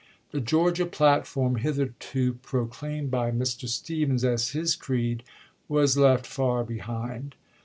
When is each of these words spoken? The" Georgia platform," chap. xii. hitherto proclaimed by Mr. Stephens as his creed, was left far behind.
The" 0.31 0.41
Georgia 0.51 0.87
platform," 0.87 1.53
chap. 1.57 1.61
xii. 1.61 1.69
hitherto 1.69 2.33
proclaimed 2.41 3.11
by 3.11 3.29
Mr. 3.29 3.69
Stephens 3.69 4.23
as 4.25 4.49
his 4.49 4.75
creed, 4.75 5.21
was 5.69 5.95
left 5.95 6.25
far 6.25 6.63
behind. 6.63 7.35